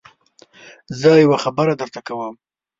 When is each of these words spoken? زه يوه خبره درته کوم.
زه 0.99 1.09
يوه 1.23 1.37
خبره 1.45 1.73
درته 1.81 1.99
کوم. 2.07 2.35